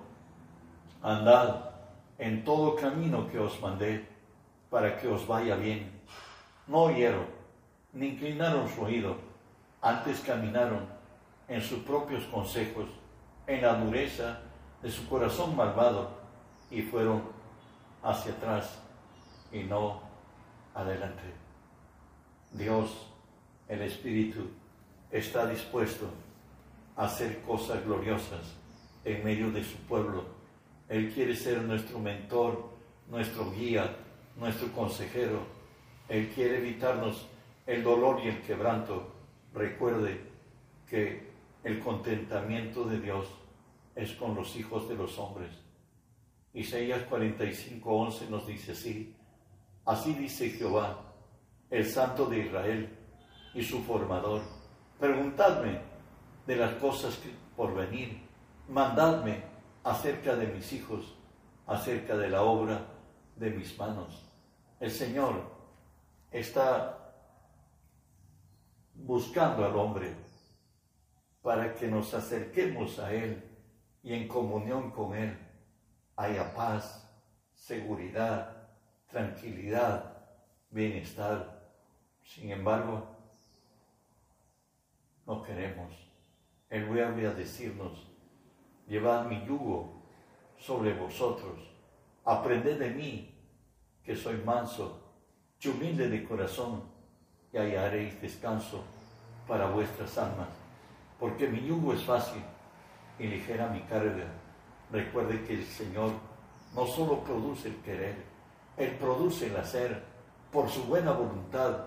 Andad 1.01 1.72
en 2.17 2.43
todo 2.43 2.75
camino 2.75 3.27
que 3.29 3.39
os 3.39 3.60
mandé 3.62 4.08
para 4.69 4.98
que 4.98 5.08
os 5.08 5.27
vaya 5.27 5.55
bien. 5.55 5.91
No 6.67 6.84
oyeron, 6.84 7.25
ni 7.93 8.08
inclinaron 8.08 8.67
su 8.69 8.81
oído, 8.81 9.17
antes 9.81 10.19
caminaron 10.22 10.86
en 11.48 11.62
sus 11.62 11.79
propios 11.79 12.24
consejos, 12.25 12.86
en 13.48 13.62
la 13.62 13.75
dureza 13.75 14.39
de 14.81 14.91
su 14.91 15.08
corazón 15.10 15.55
malvado, 15.55 16.19
y 16.69 16.81
fueron 16.84 17.24
hacia 18.03 18.31
atrás 18.31 18.79
y 19.51 19.63
no 19.63 20.08
adelante. 20.73 21.23
Dios, 22.51 23.11
el 23.67 23.81
Espíritu, 23.81 24.49
está 25.11 25.47
dispuesto 25.47 26.09
a 26.95 27.05
hacer 27.05 27.41
cosas 27.41 27.83
gloriosas 27.85 28.55
en 29.03 29.23
medio 29.23 29.51
de 29.51 29.63
su 29.63 29.77
pueblo. 29.88 30.25
Él 30.88 31.11
quiere 31.13 31.35
ser 31.35 31.61
nuestro 31.61 31.99
mentor, 31.99 32.69
nuestro 33.07 33.51
guía, 33.51 33.95
nuestro 34.35 34.71
consejero. 34.71 35.41
Él 36.07 36.29
quiere 36.33 36.57
evitarnos 36.57 37.27
el 37.65 37.83
dolor 37.83 38.21
y 38.23 38.29
el 38.29 38.41
quebranto. 38.41 39.13
Recuerde 39.53 40.19
que 40.88 41.29
el 41.63 41.79
contentamiento 41.79 42.85
de 42.85 42.99
Dios 42.99 43.27
es 43.95 44.13
con 44.13 44.33
los 44.35 44.55
hijos 44.55 44.89
de 44.89 44.95
los 44.95 45.17
hombres. 45.19 45.51
Isaías 46.53 47.07
45:11 47.09 48.29
nos 48.29 48.47
dice 48.47 48.71
así, 48.71 49.15
así 49.89 50.13
dice 50.13 50.50
Jehová, 50.51 51.00
el 51.69 51.86
Santo 51.86 52.27
de 52.27 52.39
Israel 52.39 52.98
y 53.55 53.63
su 53.63 53.81
formador 53.84 54.41
Preguntadme 55.00 55.79
de 56.46 56.58
las 56.58 56.74
cosas 56.74 57.15
que 57.15 57.29
por 57.55 57.74
venir. 57.74 58.22
Mandadme 58.67 59.41
acerca 59.84 60.36
de 60.36 60.48
mis 60.48 60.74
hijos, 60.74 61.15
acerca 61.65 62.17
de 62.17 62.29
la 62.29 62.43
obra 62.43 62.86
de 63.38 63.50
mis 63.50 63.77
manos. 63.77 64.29
El 64.79 64.91
Señor 64.91 65.41
está 66.29 67.13
buscando 68.93 69.65
al 69.65 69.75
hombre 69.77 70.13
para 71.41 71.74
que 71.74 71.88
nos 71.88 72.13
acerquemos 72.13 73.00
a 73.00 73.13
Él 73.13 73.41
y 74.03 74.13
en 74.13 74.27
comunión 74.27 74.91
con 74.91 75.15
Él 75.15 75.38
haya 76.17 76.53
paz, 76.53 77.10
seguridad, 77.55 78.58
tranquilidad, 79.09 80.17
bienestar. 80.69 81.59
Sin 82.23 82.51
embargo, 82.51 83.07
no 85.25 85.43
queremos. 85.43 85.93
Él 86.69 86.85
vuelve 86.85 87.27
a 87.27 87.33
decirnos, 87.33 88.07
llevad 88.87 89.25
mi 89.25 89.43
yugo 89.45 90.03
sobre 90.57 90.93
vosotros, 90.93 91.59
aprended 92.23 92.77
de 92.79 92.89
mí, 92.91 93.35
que 94.03 94.15
soy 94.15 94.37
manso 94.37 95.01
y 95.59 95.67
humilde 95.67 96.09
de 96.09 96.23
corazón, 96.23 96.83
y 97.51 97.57
hallaréis 97.57 98.21
descanso 98.21 98.83
para 99.47 99.71
vuestras 99.71 100.15
almas, 100.19 100.49
porque 101.19 101.47
mi 101.47 101.65
yugo 101.65 101.93
es 101.93 102.03
fácil 102.03 102.43
y 103.17 103.25
ligera 103.25 103.69
mi 103.69 103.81
carga. 103.81 104.27
Recuerde 104.91 105.43
que 105.43 105.55
el 105.55 105.65
Señor 105.65 106.11
no 106.75 106.85
solo 106.85 107.23
produce 107.23 107.69
el 107.69 107.75
querer, 107.77 108.28
Él 108.79 108.91
produce 109.00 109.48
el 109.48 109.57
hacer 109.57 110.01
por 110.51 110.69
su 110.69 110.83
buena 110.86 111.12
voluntad, 111.12 111.77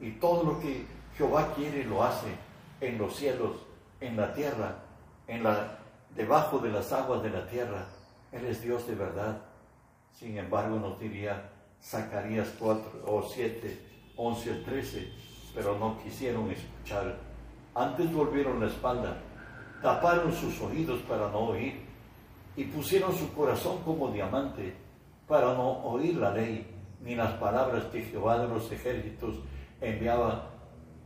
y 0.00 0.12
todo 0.12 0.42
lo 0.42 0.60
que 0.60 0.86
Jehová 1.16 1.52
quiere 1.54 1.84
lo 1.84 2.02
hace 2.02 2.34
en 2.80 2.98
los 2.98 3.14
cielos, 3.14 3.56
en 4.00 4.16
la 4.16 4.32
tierra, 4.32 4.76
en 5.28 5.42
la, 5.42 5.78
debajo 6.14 6.58
de 6.58 6.70
las 6.70 6.92
aguas 6.92 7.22
de 7.22 7.30
la 7.30 7.46
tierra. 7.46 7.86
Él 8.32 8.46
es 8.46 8.62
Dios 8.62 8.86
de 8.86 8.94
verdad. 8.94 9.42
Sin 10.12 10.36
embargo, 10.36 10.78
nos 10.78 10.98
diría 10.98 11.50
Zacarías 11.82 12.48
4 12.58 13.04
o 13.06 13.22
7, 13.22 13.78
11 14.16 14.50
o 14.50 14.64
13, 14.64 15.12
pero 15.54 15.78
no 15.78 15.98
quisieron 16.02 16.50
escuchar. 16.50 17.18
Antes 17.74 18.12
volvieron 18.12 18.60
la 18.60 18.66
espalda, 18.66 19.18
taparon 19.82 20.32
sus 20.32 20.60
oídos 20.62 21.00
para 21.02 21.28
no 21.28 21.40
oír 21.50 21.84
y 22.56 22.64
pusieron 22.64 23.14
su 23.14 23.32
corazón 23.34 23.82
como 23.84 24.10
diamante 24.10 24.85
para 25.26 25.54
no 25.54 25.84
oír 25.84 26.16
la 26.16 26.30
ley 26.30 26.66
ni 27.00 27.14
las 27.14 27.32
palabras 27.34 27.84
que 27.86 28.02
Jehová 28.02 28.38
de 28.38 28.48
los 28.48 28.70
ejércitos 28.70 29.36
enviaba 29.80 30.50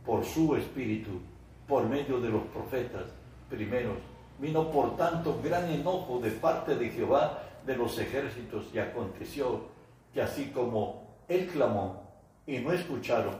por 0.05 0.23
su 0.25 0.55
espíritu 0.55 1.21
por 1.67 1.87
medio 1.87 2.19
de 2.19 2.29
los 2.29 2.43
profetas 2.43 3.03
primeros. 3.49 3.97
Vino 4.39 4.69
por 4.71 4.97
tanto 4.97 5.39
gran 5.43 5.69
enojo 5.69 6.19
de 6.19 6.31
parte 6.31 6.75
de 6.75 6.89
Jehová 6.89 7.43
de 7.65 7.77
los 7.77 7.97
ejércitos 7.99 8.65
y 8.73 8.79
aconteció 8.79 9.65
que 10.13 10.21
así 10.21 10.47
como 10.47 11.15
él 11.27 11.47
clamó 11.47 12.01
y 12.45 12.57
no 12.59 12.73
escucharon, 12.73 13.37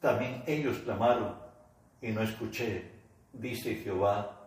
también 0.00 0.42
ellos 0.46 0.78
clamaron 0.78 1.34
y 2.02 2.08
no 2.08 2.22
escuché, 2.22 2.90
dice 3.32 3.76
Jehová 3.76 4.38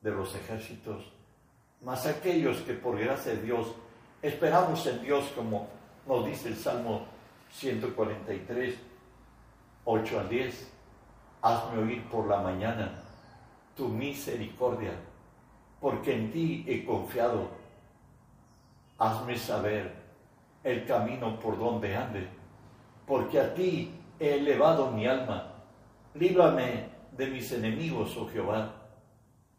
de 0.00 0.10
los 0.10 0.34
ejércitos. 0.34 1.12
Mas 1.80 2.06
aquellos 2.06 2.58
que 2.58 2.74
por 2.74 2.98
gracia 2.98 3.32
de 3.34 3.42
Dios 3.42 3.74
esperamos 4.22 4.86
en 4.86 5.02
Dios 5.02 5.24
como 5.34 5.68
nos 6.06 6.24
dice 6.26 6.48
el 6.48 6.56
Salmo 6.56 7.06
143, 7.50 8.74
8 9.84 10.20
al 10.20 10.28
10, 10.28 10.72
hazme 11.42 11.82
oír 11.82 12.04
por 12.04 12.26
la 12.26 12.40
mañana 12.40 13.02
tu 13.76 13.88
misericordia, 13.88 14.92
porque 15.80 16.14
en 16.14 16.32
ti 16.32 16.64
he 16.66 16.84
confiado. 16.84 17.60
hazme 18.98 19.36
saber 19.36 19.92
el 20.62 20.86
camino 20.86 21.38
por 21.40 21.58
donde 21.58 21.96
ande, 21.96 22.28
porque 23.04 23.40
a 23.40 23.52
ti 23.52 23.92
he 24.20 24.34
elevado 24.34 24.92
mi 24.92 25.06
alma. 25.06 25.54
Líbrame 26.14 26.88
de 27.10 27.26
mis 27.26 27.50
enemigos, 27.50 28.16
oh 28.16 28.28
Jehová. 28.28 28.72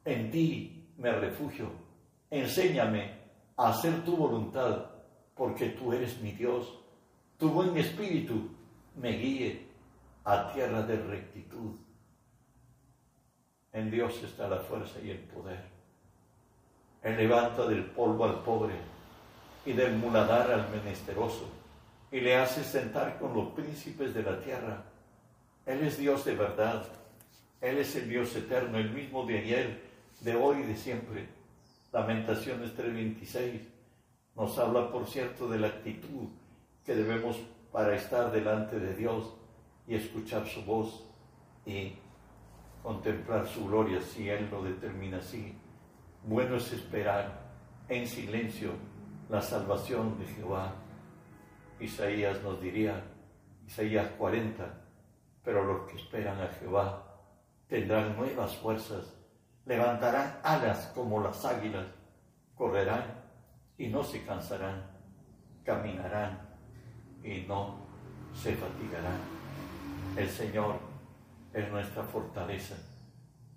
En 0.05 0.31
ti 0.31 0.87
me 0.97 1.11
refugio. 1.11 1.69
Enséñame 2.29 3.22
hacer 3.57 4.03
tu 4.03 4.15
voluntad, 4.15 4.85
porque 5.35 5.69
tú 5.69 5.93
eres 5.93 6.19
mi 6.21 6.31
Dios. 6.31 6.79
Tu 7.37 7.49
buen 7.49 7.75
espíritu 7.77 8.49
me 8.95 9.11
guíe 9.11 9.67
a 10.23 10.51
tierra 10.53 10.81
de 10.83 10.97
rectitud. 10.97 11.75
En 13.73 13.89
Dios 13.89 14.21
está 14.23 14.47
la 14.47 14.59
fuerza 14.59 14.99
y 15.03 15.09
el 15.09 15.19
poder. 15.19 15.63
Él 17.01 17.17
levanta 17.17 17.65
del 17.65 17.85
polvo 17.85 18.25
al 18.25 18.43
pobre 18.43 18.75
y 19.65 19.73
del 19.73 19.97
muladar 19.97 20.51
al 20.51 20.69
menesteroso 20.69 21.49
y 22.11 22.21
le 22.21 22.35
hace 22.35 22.63
sentar 22.63 23.17
con 23.17 23.33
los 23.33 23.49
príncipes 23.53 24.13
de 24.13 24.23
la 24.23 24.39
tierra. 24.39 24.83
Él 25.65 25.81
es 25.83 25.97
Dios 25.97 26.23
de 26.25 26.35
verdad. 26.35 26.85
Él 27.59 27.79
es 27.79 27.95
el 27.95 28.07
Dios 28.07 28.35
eterno, 28.35 28.77
el 28.77 28.91
mismo 28.91 29.25
de 29.25 29.39
ayer, 29.39 29.81
de 30.19 30.35
hoy 30.35 30.59
y 30.59 30.63
de 30.63 30.75
siempre. 30.75 31.27
Lamentaciones 31.93 32.75
3:26 32.75 33.61
nos 34.35 34.57
habla, 34.57 34.91
por 34.91 35.05
cierto, 35.05 35.47
de 35.47 35.59
la 35.59 35.67
actitud 35.67 36.27
que 36.83 36.95
debemos 36.95 37.37
para 37.71 37.95
estar 37.95 38.31
delante 38.31 38.79
de 38.79 38.95
Dios 38.95 39.35
y 39.87 39.93
escuchar 39.93 40.47
su 40.47 40.63
voz 40.63 41.07
y 41.67 41.93
contemplar 42.81 43.47
su 43.47 43.67
gloria 43.67 44.01
si 44.01 44.27
Él 44.27 44.49
lo 44.49 44.63
determina 44.63 45.17
así. 45.17 45.55
Bueno 46.23 46.55
es 46.55 46.73
esperar 46.73 47.43
en 47.87 48.07
silencio 48.07 48.71
la 49.29 49.41
salvación 49.41 50.17
de 50.17 50.25
Jehová. 50.25 50.73
Isaías 51.79 52.41
nos 52.41 52.59
diría, 52.59 53.03
Isaías 53.67 54.09
40, 54.17 54.81
pero 55.43 55.63
los 55.63 55.87
que 55.87 55.97
esperan 55.97 56.41
a 56.41 56.47
Jehová 56.47 57.03
tendrán 57.67 58.15
nuevas 58.17 58.55
fuerzas, 58.57 59.15
levantarán 59.65 60.39
alas 60.43 60.91
como 60.93 61.21
las 61.21 61.43
águilas, 61.45 61.85
correrán 62.55 63.03
y 63.77 63.87
no 63.87 64.03
se 64.03 64.23
cansarán, 64.23 64.83
caminarán 65.63 66.39
y 67.23 67.41
no 67.47 67.77
se 68.33 68.55
fatigarán. 68.55 69.19
El 70.15 70.29
Señor 70.29 70.75
es 71.53 71.69
nuestra 71.71 72.03
fortaleza. 72.03 72.75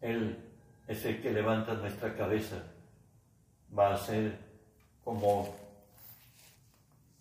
Él 0.01 0.39
es 0.87 1.05
el 1.05 1.21
que 1.21 1.33
levanta 1.33 1.75
nuestra 1.75 2.15
cabeza. 2.15 2.63
Va 3.77 3.95
a 3.95 3.97
ser 3.97 4.39
como 5.03 5.55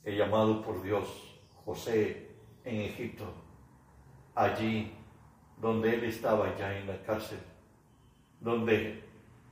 el 0.03 0.17
llamado 0.17 0.61
por 0.61 0.81
Dios 0.83 1.39
José 1.65 2.29
en 2.63 2.81
Egipto, 2.81 3.25
allí 4.35 4.93
donde 5.57 5.95
él 5.95 6.03
estaba 6.03 6.55
ya 6.57 6.77
en 6.77 6.87
la 6.87 7.01
cárcel, 7.01 7.39
donde 8.39 9.03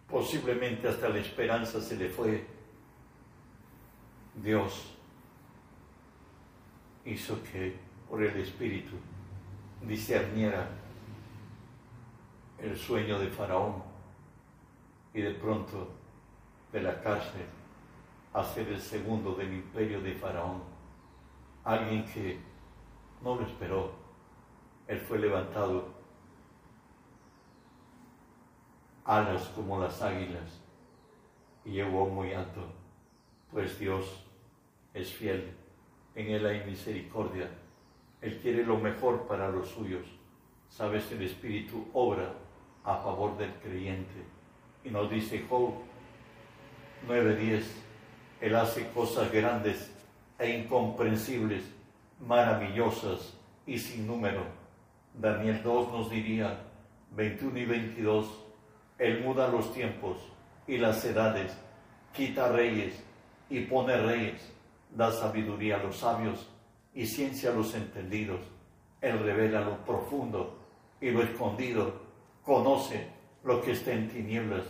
posiblemente 0.10 0.88
hasta 0.88 1.10
la 1.10 1.20
esperanza 1.20 1.82
se 1.82 1.96
le 1.96 2.10
fue. 2.10 2.46
Dios 4.36 4.96
hizo 7.06 7.42
que 7.44 7.76
por 8.10 8.24
el 8.24 8.36
Espíritu 8.38 8.96
discerniera 9.82 10.70
el 12.60 12.78
sueño 12.78 13.20
de 13.20 13.28
Faraón 13.28 13.84
y 15.14 15.22
de 15.22 15.32
pronto 15.32 15.90
de 16.72 16.82
la 16.82 17.02
cárcel 17.02 17.46
a 18.34 18.44
ser 18.44 18.68
el 18.70 18.82
segundo 18.82 19.36
del 19.36 19.54
imperio 19.54 20.02
de 20.02 20.14
Faraón. 20.14 20.64
Alguien 21.64 22.06
que 22.06 22.40
no 23.24 23.36
lo 23.36 23.46
esperó. 23.46 23.92
Él 24.88 25.00
fue 25.00 25.20
levantado 25.20 25.93
alas 29.06 29.44
como 29.56 29.80
las 29.80 30.02
águilas 30.02 30.62
y 31.66 31.72
llegó 31.72 32.08
muy 32.08 32.34
alto, 32.34 32.62
pues 33.52 33.80
Dios 33.80 34.26
es 34.94 35.12
fiel, 35.14 35.54
en 36.16 36.30
Él 36.30 36.46
hay 36.46 36.64
misericordia, 36.66 37.50
Él 38.22 38.40
quiere 38.42 38.66
lo 38.66 38.78
mejor 38.78 39.28
para 39.28 39.50
los 39.50 39.70
suyos. 39.70 40.06
Sabes, 40.70 41.12
el 41.12 41.22
Espíritu 41.22 41.88
obra 41.94 42.34
a 42.84 42.98
favor 42.98 43.38
del 43.38 43.54
creyente. 43.56 44.24
Y 44.84 44.90
nos 44.90 45.10
dice 45.10 45.46
Job 45.50 45.74
9:10, 47.08 47.64
Él 48.42 48.56
hace 48.56 48.90
cosas 48.90 49.32
grandes 49.32 49.92
e 50.40 50.58
incomprensibles, 50.58 51.64
maravillosas 52.26 53.38
y 53.66 53.78
sin 53.78 54.08
número. 54.08 54.44
Daniel 55.14 55.62
2 55.64 55.92
nos 55.92 56.10
diría, 56.10 56.60
21 57.16 57.60
y 57.60 57.66
22, 57.66 58.44
Él 58.98 59.24
muda 59.24 59.48
los 59.48 59.74
tiempos 59.74 60.18
y 60.68 60.78
las 60.78 61.04
edades, 61.06 61.58
quita 62.14 62.50
reyes 62.50 63.04
y 63.50 63.62
pone 63.62 63.98
reyes, 63.98 64.52
da 64.92 65.12
sabiduría 65.12 65.78
a 65.78 65.84
los 65.84 65.98
sabios 65.98 66.50
y 66.94 67.06
ciencia 67.06 67.50
a 67.50 67.54
los 67.54 67.74
entendidos. 67.74 68.42
Él 69.02 69.20
revela 69.20 69.62
lo 69.62 69.78
profundo 69.86 70.58
y 71.02 71.12
lo 71.12 71.24
escondido, 71.24 72.02
conoce 72.44 73.08
lo 73.44 73.62
que 73.62 73.72
está 73.72 73.92
en 73.92 74.10
tinieblas 74.10 74.64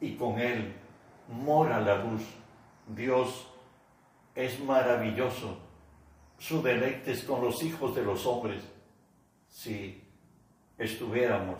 y 0.00 0.14
con 0.16 0.38
Él 0.38 0.74
mora 1.28 1.80
la 1.80 1.96
luz. 2.04 2.22
Dios 2.88 3.48
es 4.34 4.60
maravilloso. 4.60 5.58
Su 6.38 6.62
deleite 6.62 7.12
es 7.12 7.24
con 7.24 7.42
los 7.42 7.62
hijos 7.62 7.94
de 7.94 8.02
los 8.02 8.26
hombres. 8.26 8.62
Si 9.48 10.02
estuviéramos 10.76 11.58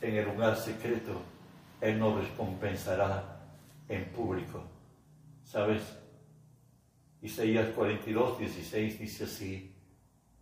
en 0.00 0.16
el 0.16 0.24
lugar 0.24 0.56
secreto, 0.56 1.20
Él 1.80 1.98
nos 1.98 2.20
recompensará 2.20 3.40
en 3.88 4.04
público. 4.12 4.62
¿Sabes? 5.44 5.98
Isaías 7.22 7.68
42, 7.70 8.38
16 8.38 8.98
dice 8.98 9.24
así, 9.24 9.74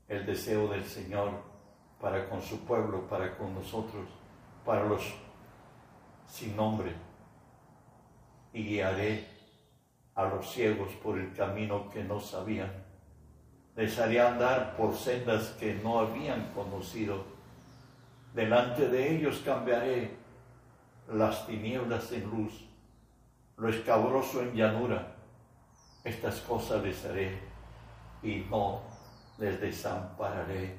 el 0.08 0.26
deseo 0.26 0.68
del 0.68 0.84
Señor 0.84 1.30
para 2.00 2.28
con 2.28 2.42
su 2.42 2.60
pueblo, 2.60 3.08
para 3.08 3.36
con 3.36 3.54
nosotros, 3.54 4.06
para 4.64 4.84
los 4.84 5.14
sin 6.26 6.56
nombre, 6.56 6.92
y 8.52 8.64
guiaré 8.64 9.26
a 10.14 10.24
los 10.24 10.50
ciegos 10.50 10.92
por 11.02 11.18
el 11.18 11.32
camino 11.32 11.90
que 11.90 12.04
no 12.04 12.20
sabían. 12.20 12.70
Les 13.76 13.98
haré 13.98 14.20
andar 14.20 14.76
por 14.76 14.94
sendas 14.94 15.48
que 15.58 15.74
no 15.74 15.98
habían 15.98 16.52
conocido. 16.52 17.24
Delante 18.32 18.88
de 18.88 19.16
ellos 19.16 19.42
cambiaré 19.44 20.16
las 21.12 21.46
tinieblas 21.46 22.10
en 22.12 22.30
luz, 22.30 22.66
lo 23.56 23.68
escabroso 23.68 24.42
en 24.42 24.54
llanura. 24.54 25.16
Estas 26.02 26.40
cosas 26.40 26.82
les 26.82 27.04
haré 27.04 27.38
y 28.22 28.46
no 28.50 28.82
les 29.38 29.60
desampararé. 29.60 30.78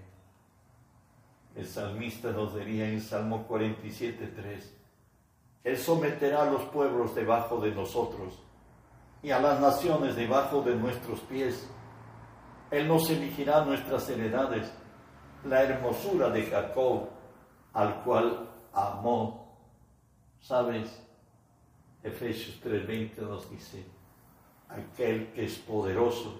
El 1.55 1.65
salmista 1.65 2.31
nos 2.31 2.55
diría 2.55 2.89
en 2.89 3.01
Salmo 3.01 3.47
47.3, 3.47 4.71
Él 5.63 5.77
someterá 5.77 6.43
a 6.43 6.51
los 6.51 6.63
pueblos 6.63 7.15
debajo 7.15 7.59
de 7.61 7.71
nosotros 7.71 8.41
y 9.23 9.31
a 9.31 9.39
las 9.39 9.59
naciones 9.59 10.15
debajo 10.15 10.61
de 10.61 10.75
nuestros 10.75 11.19
pies. 11.21 11.67
Él 12.69 12.87
nos 12.87 13.09
elegirá 13.09 13.63
nuestras 13.63 14.09
heredades, 14.09 14.71
la 15.45 15.63
hermosura 15.63 16.29
de 16.29 16.43
Jacob, 16.43 17.07
al 17.73 18.03
cual 18.03 18.49
amó. 18.73 19.44
¿Sabes? 20.45 21.01
Efesios 22.03 22.61
3:20 22.63 23.21
nos 23.21 23.49
dice, 23.49 23.83
aquel 24.69 25.31
que 25.33 25.45
es 25.45 25.57
poderoso 25.57 26.39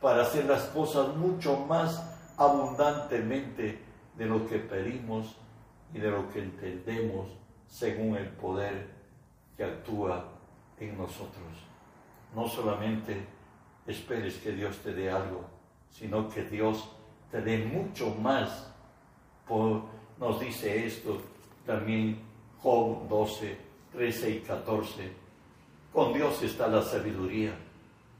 para 0.00 0.22
hacer 0.22 0.44
las 0.44 0.66
cosas 0.66 1.16
mucho 1.16 1.56
más 1.66 1.90
abundantemente 2.36 3.80
de 4.16 4.26
lo 4.26 4.46
que 4.46 4.58
pedimos 4.58 5.34
y 5.92 5.98
de 5.98 6.10
lo 6.10 6.30
que 6.30 6.40
entendemos 6.44 7.30
según 7.66 8.16
el 8.16 8.28
poder 8.28 8.88
que 9.56 9.64
actúa 9.64 10.24
en 10.78 10.96
nosotros 10.96 11.72
no 12.34 12.48
solamente 12.48 13.26
esperes 13.86 14.36
que 14.38 14.52
Dios 14.52 14.78
te 14.78 14.92
dé 14.92 15.10
algo, 15.10 15.44
sino 15.90 16.28
que 16.28 16.44
Dios 16.44 16.88
te 17.30 17.40
dé 17.42 17.58
mucho 17.58 18.14
más. 18.14 18.70
nos 20.18 20.40
dice 20.40 20.86
esto 20.86 21.20
también 21.66 22.31
Job 22.62 23.08
12, 23.08 23.56
13 23.92 24.30
y 24.30 24.40
14. 24.40 25.12
Con 25.92 26.12
Dios 26.12 26.42
está 26.42 26.68
la 26.68 26.82
sabiduría 26.82 27.52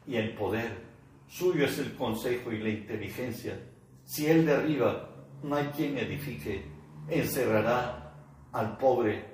y 0.06 0.16
el 0.16 0.34
poder. 0.34 0.82
Suyo 1.28 1.64
es 1.64 1.78
el 1.78 1.94
consejo 1.94 2.52
y 2.52 2.58
la 2.58 2.68
inteligencia. 2.68 3.58
Si 4.04 4.26
Él 4.26 4.44
derriba, 4.44 5.08
no 5.42 5.56
hay 5.56 5.66
quien 5.68 5.96
edifique. 5.96 6.64
Encerrará 7.08 8.12
al 8.52 8.76
pobre 8.76 9.24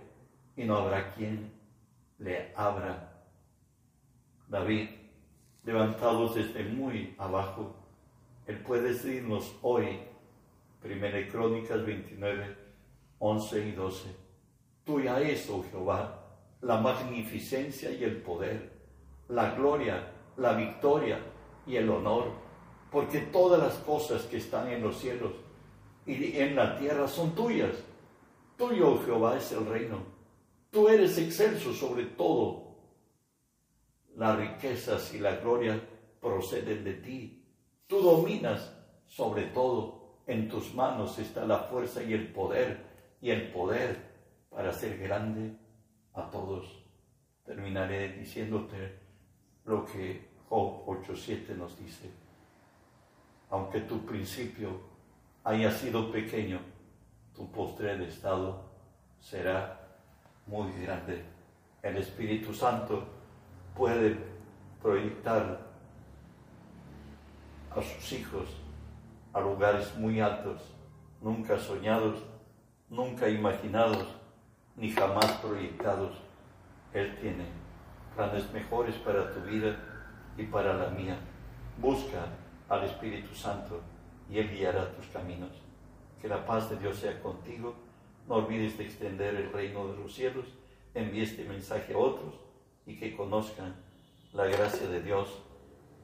y 0.56 0.64
no 0.64 0.76
habrá 0.76 1.12
quien 1.14 1.52
le 2.18 2.52
abra 2.54 3.08
David 4.48 4.88
levantados 5.64 6.34
desde 6.34 6.64
muy 6.64 7.14
abajo, 7.18 7.76
Él 8.46 8.58
puede 8.60 8.94
decirnos 8.94 9.54
hoy, 9.60 10.00
Primera 10.80 11.28
Crónicas 11.28 11.84
29, 11.84 12.56
11 13.18 13.68
y 13.68 13.72
12, 13.72 14.27
Tuya 14.88 15.20
es, 15.20 15.50
oh 15.50 15.62
Jehová, 15.70 16.18
la 16.62 16.78
magnificencia 16.78 17.90
y 17.90 18.04
el 18.04 18.22
poder, 18.22 18.72
la 19.28 19.54
gloria, 19.54 20.14
la 20.38 20.54
victoria 20.54 21.20
y 21.66 21.76
el 21.76 21.90
honor, 21.90 22.32
porque 22.90 23.18
todas 23.18 23.60
las 23.60 23.74
cosas 23.84 24.22
que 24.22 24.38
están 24.38 24.66
en 24.68 24.82
los 24.82 24.96
cielos 24.96 25.32
y 26.06 26.38
en 26.38 26.56
la 26.56 26.78
tierra 26.78 27.06
son 27.06 27.34
tuyas. 27.34 27.72
Tuyo, 28.56 28.94
oh 28.94 29.02
Jehová, 29.04 29.36
es 29.36 29.52
el 29.52 29.66
reino. 29.66 29.98
Tú 30.70 30.88
eres 30.88 31.18
excelso 31.18 31.74
sobre 31.74 32.06
todo 32.06 32.74
las 34.16 34.38
riquezas 34.38 35.12
y 35.12 35.18
la 35.18 35.36
gloria 35.36 35.78
proceden 36.18 36.82
de 36.82 36.94
ti. 36.94 37.44
Tú 37.86 38.00
dominas 38.00 38.74
sobre 39.06 39.48
todo. 39.48 39.98
En 40.26 40.48
tus 40.48 40.74
manos 40.74 41.18
está 41.18 41.44
la 41.44 41.58
fuerza 41.58 42.02
y 42.02 42.14
el 42.14 42.32
poder 42.32 42.86
y 43.20 43.30
el 43.30 43.50
poder 43.52 44.07
para 44.58 44.72
ser 44.72 44.98
grande 44.98 45.56
a 46.14 46.28
todos. 46.28 46.66
Terminaré 47.44 48.08
diciéndote 48.14 48.98
lo 49.64 49.84
que 49.84 50.30
Job 50.48 50.84
8.7 50.84 51.56
nos 51.56 51.78
dice. 51.78 52.10
Aunque 53.50 53.82
tu 53.82 54.04
principio 54.04 54.80
haya 55.44 55.70
sido 55.70 56.10
pequeño, 56.10 56.58
tu 57.36 57.48
postrer 57.52 58.02
estado 58.02 58.64
será 59.20 59.78
muy 60.48 60.72
grande. 60.82 61.22
El 61.80 61.98
Espíritu 61.98 62.52
Santo 62.52 63.06
puede 63.76 64.18
proyectar 64.82 65.68
a 67.70 67.80
sus 67.80 68.12
hijos 68.12 68.48
a 69.32 69.40
lugares 69.40 69.94
muy 69.94 70.18
altos, 70.18 70.60
nunca 71.22 71.56
soñados, 71.60 72.18
nunca 72.88 73.28
imaginados, 73.28 74.18
ni 74.78 74.90
jamás 74.90 75.26
proyectados. 75.42 76.16
Él 76.92 77.16
tiene 77.20 77.44
planes 78.14 78.50
mejores 78.52 78.94
para 78.96 79.32
tu 79.32 79.40
vida 79.40 79.76
y 80.36 80.44
para 80.44 80.74
la 80.74 80.90
mía. 80.90 81.18
Busca 81.78 82.26
al 82.68 82.84
Espíritu 82.84 83.34
Santo 83.34 83.80
y 84.30 84.38
Él 84.38 84.50
guiará 84.50 84.92
tus 84.92 85.06
caminos. 85.06 85.50
Que 86.20 86.28
la 86.28 86.44
paz 86.44 86.70
de 86.70 86.76
Dios 86.76 86.96
sea 86.96 87.20
contigo. 87.20 87.74
No 88.26 88.36
olvides 88.36 88.76
de 88.78 88.84
extender 88.84 89.34
el 89.34 89.52
reino 89.52 89.88
de 89.88 89.96
los 89.96 90.14
cielos. 90.14 90.46
Envíe 90.94 91.22
este 91.22 91.44
mensaje 91.44 91.94
a 91.94 91.98
otros 91.98 92.34
y 92.86 92.98
que 92.98 93.16
conozcan 93.16 93.74
la 94.32 94.46
gracia 94.46 94.88
de 94.88 95.02
Dios 95.02 95.42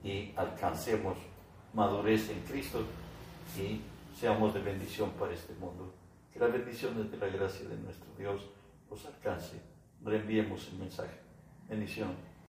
y 0.02 0.32
alcancemos 0.36 1.16
madurez 1.72 2.30
en 2.30 2.40
Cristo 2.40 2.82
y 3.58 3.80
seamos 4.18 4.54
de 4.54 4.60
bendición 4.60 5.10
para 5.12 5.32
este 5.32 5.54
mundo. 5.54 5.92
Que 6.32 6.38
la 6.38 6.46
bendición 6.46 7.10
de 7.10 7.16
la 7.16 7.26
gracia 7.28 7.68
de 7.68 7.76
nuestro 7.76 8.08
Dios 8.16 8.42
los 8.90 9.06
alcance. 9.06 9.60
Reenviemos 10.02 10.68
el 10.72 10.78
mensaje. 10.78 11.18
Bendición. 11.68 12.33